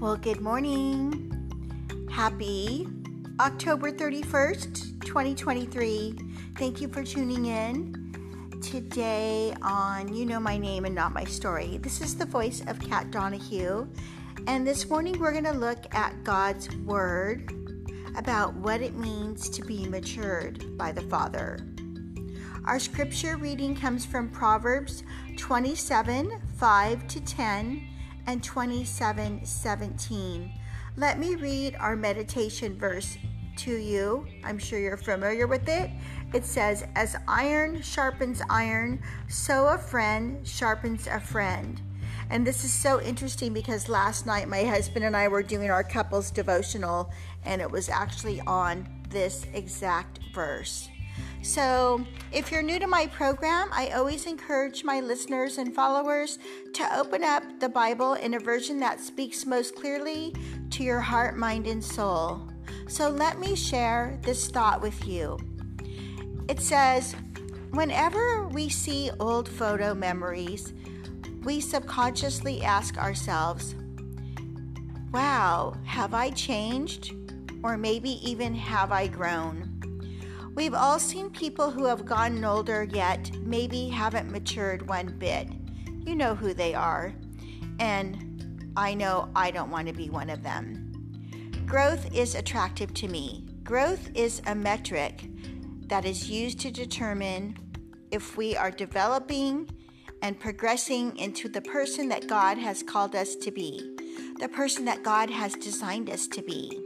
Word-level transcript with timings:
Well, 0.00 0.16
good 0.16 0.40
morning. 0.40 2.06
Happy 2.08 2.86
October 3.40 3.90
31st, 3.90 5.04
2023. 5.04 6.16
Thank 6.56 6.80
you 6.80 6.86
for 6.86 7.02
tuning 7.02 7.46
in. 7.46 8.60
Today 8.62 9.56
on 9.60 10.14
You 10.14 10.24
Know 10.24 10.38
My 10.38 10.56
Name 10.56 10.84
and 10.84 10.94
Not 10.94 11.12
My 11.12 11.24
Story, 11.24 11.78
this 11.78 12.00
is 12.00 12.14
the 12.14 12.26
voice 12.26 12.62
of 12.68 12.78
Kat 12.78 13.10
Donahue. 13.10 13.88
And 14.46 14.64
this 14.64 14.88
morning 14.88 15.18
we're 15.18 15.32
going 15.32 15.42
to 15.42 15.50
look 15.50 15.92
at 15.92 16.22
God's 16.22 16.72
Word 16.76 17.52
about 18.16 18.54
what 18.54 18.80
it 18.80 18.94
means 18.94 19.50
to 19.50 19.64
be 19.64 19.88
matured 19.88 20.78
by 20.78 20.92
the 20.92 21.02
Father. 21.02 21.58
Our 22.66 22.78
scripture 22.78 23.36
reading 23.36 23.74
comes 23.74 24.06
from 24.06 24.28
Proverbs 24.28 25.02
27 25.38 26.40
5 26.56 27.08
to 27.08 27.20
10 27.20 27.97
and 28.28 28.44
27 28.44 29.42
17. 29.42 30.52
Let 30.98 31.18
me 31.18 31.34
read 31.34 31.74
our 31.80 31.96
meditation 31.96 32.78
verse 32.78 33.16
to 33.56 33.74
you. 33.74 34.26
I'm 34.44 34.58
sure 34.58 34.78
you're 34.78 34.98
familiar 34.98 35.46
with 35.46 35.66
it. 35.66 35.90
It 36.34 36.44
says, 36.44 36.84
As 36.94 37.16
iron 37.26 37.80
sharpens 37.80 38.42
iron, 38.50 39.02
so 39.28 39.68
a 39.68 39.78
friend 39.78 40.46
sharpens 40.46 41.06
a 41.06 41.18
friend. 41.18 41.80
And 42.28 42.46
this 42.46 42.64
is 42.64 42.72
so 42.72 43.00
interesting 43.00 43.54
because 43.54 43.88
last 43.88 44.26
night 44.26 44.46
my 44.46 44.62
husband 44.62 45.06
and 45.06 45.16
I 45.16 45.28
were 45.28 45.42
doing 45.42 45.70
our 45.70 45.82
couples 45.82 46.30
devotional, 46.30 47.10
and 47.46 47.62
it 47.62 47.70
was 47.70 47.88
actually 47.88 48.42
on 48.42 48.86
this 49.08 49.46
exact 49.54 50.20
verse. 50.34 50.90
So, 51.42 52.04
if 52.32 52.50
you're 52.50 52.62
new 52.62 52.78
to 52.78 52.86
my 52.86 53.06
program, 53.06 53.68
I 53.72 53.90
always 53.90 54.26
encourage 54.26 54.84
my 54.84 55.00
listeners 55.00 55.58
and 55.58 55.74
followers 55.74 56.38
to 56.74 56.98
open 56.98 57.24
up 57.24 57.42
the 57.60 57.68
Bible 57.68 58.14
in 58.14 58.34
a 58.34 58.38
version 58.38 58.78
that 58.80 59.00
speaks 59.00 59.46
most 59.46 59.74
clearly 59.74 60.34
to 60.70 60.82
your 60.82 61.00
heart, 61.00 61.36
mind, 61.36 61.66
and 61.66 61.82
soul. 61.82 62.48
So, 62.88 63.08
let 63.08 63.38
me 63.38 63.54
share 63.54 64.18
this 64.22 64.48
thought 64.48 64.82
with 64.82 65.06
you. 65.06 65.38
It 66.48 66.60
says, 66.60 67.14
Whenever 67.70 68.48
we 68.48 68.68
see 68.68 69.10
old 69.20 69.48
photo 69.48 69.94
memories, 69.94 70.72
we 71.44 71.60
subconsciously 71.60 72.62
ask 72.62 72.98
ourselves, 72.98 73.74
Wow, 75.12 75.76
have 75.84 76.14
I 76.14 76.30
changed? 76.30 77.14
Or 77.62 77.76
maybe 77.76 78.10
even 78.28 78.54
have 78.54 78.92
I 78.92 79.06
grown? 79.06 79.67
We've 80.58 80.74
all 80.74 80.98
seen 80.98 81.30
people 81.30 81.70
who 81.70 81.84
have 81.84 82.04
gotten 82.04 82.44
older 82.44 82.82
yet 82.82 83.30
maybe 83.42 83.88
haven't 83.88 84.28
matured 84.28 84.88
one 84.88 85.16
bit. 85.16 85.46
You 86.04 86.16
know 86.16 86.34
who 86.34 86.52
they 86.52 86.74
are. 86.74 87.14
And 87.78 88.72
I 88.76 88.92
know 88.94 89.30
I 89.36 89.52
don't 89.52 89.70
want 89.70 89.86
to 89.86 89.94
be 89.94 90.10
one 90.10 90.28
of 90.28 90.42
them. 90.42 91.62
Growth 91.64 92.12
is 92.12 92.34
attractive 92.34 92.92
to 92.94 93.06
me. 93.06 93.46
Growth 93.62 94.10
is 94.16 94.42
a 94.48 94.54
metric 94.56 95.28
that 95.86 96.04
is 96.04 96.28
used 96.28 96.58
to 96.62 96.72
determine 96.72 97.56
if 98.10 98.36
we 98.36 98.56
are 98.56 98.72
developing 98.72 99.70
and 100.22 100.40
progressing 100.40 101.16
into 101.18 101.48
the 101.48 101.62
person 101.62 102.08
that 102.08 102.26
God 102.26 102.58
has 102.58 102.82
called 102.82 103.14
us 103.14 103.36
to 103.36 103.52
be, 103.52 103.96
the 104.40 104.48
person 104.48 104.84
that 104.86 105.04
God 105.04 105.30
has 105.30 105.54
designed 105.54 106.10
us 106.10 106.26
to 106.26 106.42
be. 106.42 106.76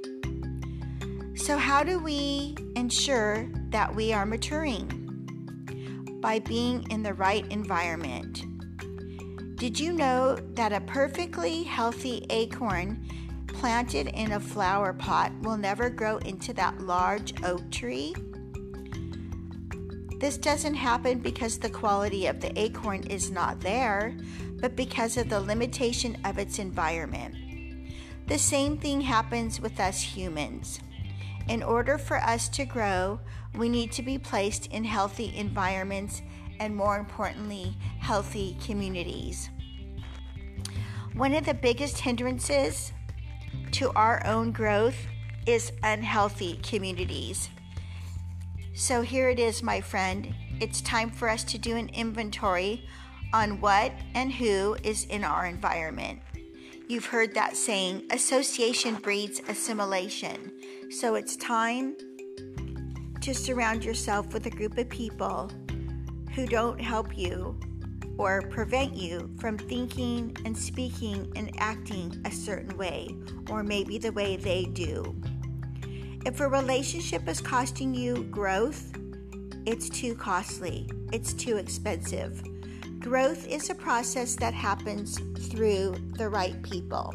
So, 1.36 1.56
how 1.56 1.82
do 1.82 1.98
we 1.98 2.54
ensure 2.76 3.48
that 3.72 3.94
we 3.94 4.12
are 4.12 4.24
maturing? 4.24 4.98
By 6.20 6.38
being 6.38 6.86
in 6.90 7.02
the 7.02 7.14
right 7.14 7.44
environment. 7.50 8.44
Did 9.56 9.80
you 9.80 9.92
know 9.92 10.36
that 10.54 10.72
a 10.72 10.80
perfectly 10.82 11.62
healthy 11.62 12.26
acorn 12.30 13.04
planted 13.48 14.08
in 14.08 14.32
a 14.32 14.40
flower 14.40 14.92
pot 14.92 15.32
will 15.40 15.56
never 15.56 15.88
grow 15.90 16.18
into 16.18 16.52
that 16.54 16.80
large 16.80 17.32
oak 17.44 17.70
tree? 17.70 18.14
This 20.18 20.38
doesn't 20.38 20.74
happen 20.74 21.18
because 21.18 21.58
the 21.58 21.70
quality 21.70 22.26
of 22.26 22.40
the 22.40 22.56
acorn 22.58 23.02
is 23.04 23.30
not 23.30 23.60
there, 23.60 24.16
but 24.60 24.76
because 24.76 25.16
of 25.16 25.28
the 25.28 25.40
limitation 25.40 26.16
of 26.24 26.38
its 26.38 26.58
environment. 26.60 27.34
The 28.28 28.38
same 28.38 28.78
thing 28.78 29.00
happens 29.00 29.60
with 29.60 29.80
us 29.80 30.00
humans. 30.00 30.78
In 31.48 31.62
order 31.62 31.98
for 31.98 32.18
us 32.18 32.48
to 32.50 32.64
grow, 32.64 33.20
we 33.56 33.68
need 33.68 33.92
to 33.92 34.02
be 34.02 34.18
placed 34.18 34.66
in 34.66 34.84
healthy 34.84 35.36
environments 35.36 36.22
and, 36.60 36.74
more 36.74 36.98
importantly, 36.98 37.76
healthy 37.98 38.56
communities. 38.64 39.50
One 41.14 41.34
of 41.34 41.44
the 41.44 41.54
biggest 41.54 41.98
hindrances 41.98 42.92
to 43.72 43.90
our 43.92 44.24
own 44.26 44.52
growth 44.52 44.96
is 45.46 45.72
unhealthy 45.82 46.60
communities. 46.62 47.50
So 48.74 49.02
here 49.02 49.28
it 49.28 49.38
is, 49.38 49.62
my 49.62 49.80
friend. 49.80 50.34
It's 50.60 50.80
time 50.80 51.10
for 51.10 51.28
us 51.28 51.44
to 51.44 51.58
do 51.58 51.76
an 51.76 51.88
inventory 51.90 52.88
on 53.32 53.60
what 53.60 53.92
and 54.14 54.32
who 54.32 54.76
is 54.82 55.04
in 55.04 55.24
our 55.24 55.46
environment. 55.46 56.20
You've 56.88 57.06
heard 57.06 57.34
that 57.34 57.56
saying, 57.56 58.06
association 58.10 58.96
breeds 58.96 59.40
assimilation. 59.48 60.52
So 60.92 61.14
it's 61.14 61.36
time 61.36 61.96
to 63.22 63.34
surround 63.34 63.82
yourself 63.82 64.34
with 64.34 64.44
a 64.44 64.50
group 64.50 64.76
of 64.76 64.90
people 64.90 65.50
who 66.34 66.46
don't 66.46 66.78
help 66.78 67.16
you 67.16 67.58
or 68.18 68.42
prevent 68.42 68.94
you 68.94 69.30
from 69.40 69.56
thinking 69.56 70.36
and 70.44 70.56
speaking 70.56 71.32
and 71.34 71.50
acting 71.58 72.20
a 72.26 72.30
certain 72.30 72.76
way, 72.76 73.08
or 73.48 73.62
maybe 73.62 73.96
the 73.96 74.12
way 74.12 74.36
they 74.36 74.66
do. 74.66 75.16
If 76.26 76.40
a 76.40 76.48
relationship 76.48 77.26
is 77.26 77.40
costing 77.40 77.94
you 77.94 78.24
growth, 78.24 78.94
it's 79.64 79.88
too 79.88 80.14
costly, 80.14 80.88
it's 81.10 81.32
too 81.32 81.56
expensive. 81.56 82.42
Growth 83.00 83.48
is 83.48 83.70
a 83.70 83.74
process 83.74 84.36
that 84.36 84.52
happens 84.52 85.18
through 85.48 85.96
the 86.18 86.28
right 86.28 86.62
people. 86.62 87.14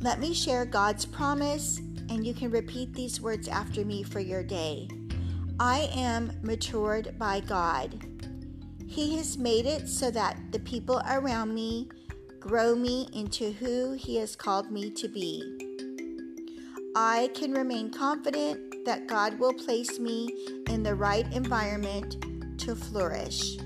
Let 0.00 0.18
me 0.18 0.34
share 0.34 0.64
God's 0.64 1.06
promise, 1.06 1.80
and 2.08 2.26
you 2.26 2.34
can 2.34 2.50
repeat 2.50 2.92
these 2.92 3.20
words 3.20 3.48
after 3.48 3.84
me 3.84 4.02
for 4.02 4.20
your 4.20 4.42
day. 4.42 4.88
I 5.58 5.88
am 5.94 6.32
matured 6.42 7.18
by 7.18 7.40
God. 7.40 7.98
He 8.86 9.16
has 9.16 9.38
made 9.38 9.66
it 9.66 9.88
so 9.88 10.10
that 10.10 10.38
the 10.52 10.60
people 10.60 11.02
around 11.08 11.54
me 11.54 11.88
grow 12.40 12.74
me 12.74 13.08
into 13.12 13.52
who 13.52 13.94
He 13.94 14.16
has 14.16 14.36
called 14.36 14.70
me 14.70 14.90
to 14.90 15.08
be. 15.08 15.42
I 16.94 17.30
can 17.34 17.52
remain 17.52 17.90
confident 17.90 18.84
that 18.86 19.06
God 19.06 19.38
will 19.38 19.52
place 19.52 19.98
me 19.98 20.28
in 20.68 20.82
the 20.82 20.94
right 20.94 21.30
environment 21.32 22.58
to 22.60 22.76
flourish. 22.76 23.58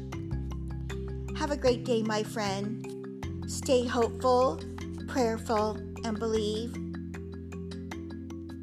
Have 1.37 1.51
a 1.51 1.57
great 1.57 1.85
day, 1.85 2.03
my 2.03 2.23
friend. 2.23 2.87
Stay 3.47 3.87
hopeful, 3.87 4.61
prayerful, 5.09 5.77
and 6.05 6.19
believe. 6.19 6.90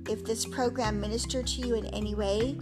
If 0.09 0.23
this 0.23 0.45
program 0.45 1.01
ministered 1.01 1.47
to 1.47 1.67
you 1.67 1.75
in 1.75 1.85
any 1.87 2.15
way, 2.15 2.57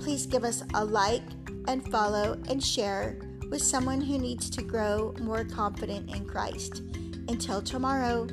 please 0.00 0.26
give 0.26 0.44
us 0.44 0.62
a 0.74 0.84
like 0.84 1.22
and 1.68 1.86
follow 1.90 2.40
and 2.48 2.62
share 2.62 3.18
with 3.50 3.62
someone 3.62 4.00
who 4.00 4.18
needs 4.18 4.48
to 4.50 4.62
grow 4.62 5.14
more 5.20 5.44
confident 5.44 6.14
in 6.14 6.24
Christ. 6.24 6.82
Until 7.28 7.60
tomorrow. 7.60 8.26